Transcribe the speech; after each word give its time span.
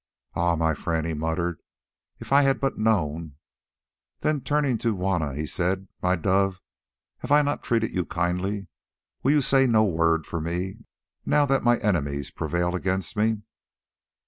"Ah! 0.33 0.55
my 0.55 0.73
friend," 0.73 1.05
he 1.05 1.13
muttered, 1.13 1.59
"if 2.19 2.33
I 2.33 2.41
had 2.41 2.59
but 2.59 2.75
known!" 2.75 3.35
Then 4.21 4.41
turning 4.41 4.79
to 4.79 4.95
Juanna 4.95 5.35
he 5.35 5.45
said: 5.45 5.89
"My 6.01 6.15
dove, 6.15 6.59
have 7.19 7.31
I 7.31 7.43
not 7.43 7.61
treated 7.61 7.93
you 7.93 8.05
kindly? 8.05 8.67
Will 9.21 9.33
you 9.33 9.41
say 9.41 9.67
no 9.67 9.83
word 9.85 10.25
for 10.25 10.41
me, 10.41 10.79
now 11.23 11.45
that 11.45 11.63
my 11.63 11.77
enemies 11.81 12.31
prevail 12.31 12.73
against 12.75 13.15
me?" 13.15 13.43